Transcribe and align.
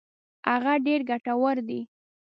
هغه 0.49 0.73
ډېر 0.85 0.99
ګټور 1.09 1.57
دي. 1.67 1.81